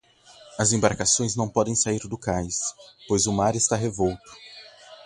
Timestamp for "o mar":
3.27-3.55